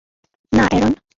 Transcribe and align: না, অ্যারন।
না, 0.51 0.63
অ্যারন। 0.71 0.93